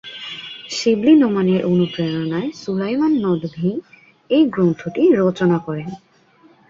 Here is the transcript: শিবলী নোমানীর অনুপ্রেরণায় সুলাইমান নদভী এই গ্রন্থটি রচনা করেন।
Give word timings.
শিবলী 0.69 1.13
নোমানীর 1.15 1.61
অনুপ্রেরণায় 1.65 2.49
সুলাইমান 2.53 3.13
নদভী 3.25 3.69
এই 4.29 4.43
গ্রন্থটি 4.47 5.01
রচনা 5.19 5.57
করেন। 5.57 5.89